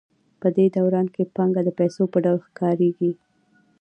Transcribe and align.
په 0.41 0.47
دې 0.55 0.65
دوران 0.77 1.07
کې 1.15 1.23
پانګه 1.35 1.61
د 1.65 1.69
پیسو 1.79 2.03
په 2.13 2.17
ډول 2.25 2.39
ښکارېږي 2.47 3.11